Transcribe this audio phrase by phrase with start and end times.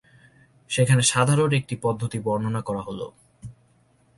[0.69, 3.07] এখানে সাধারণ একটি পদ্ধতি বর্ণনা করা হলো।